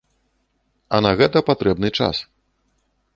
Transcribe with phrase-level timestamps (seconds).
[0.97, 2.25] А на гэта патрэбны час.